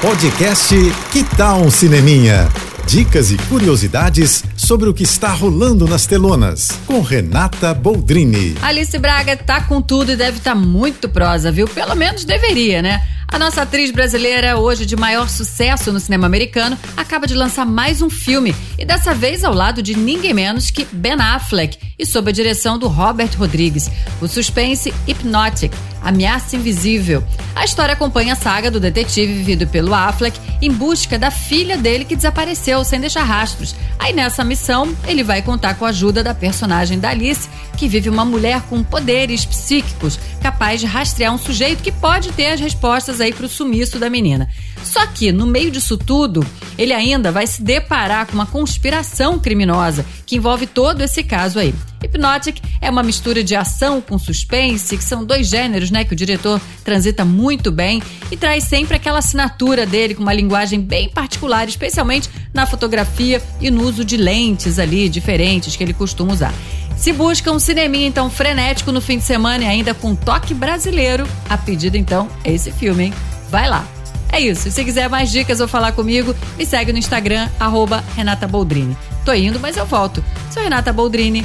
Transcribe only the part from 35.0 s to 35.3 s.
ele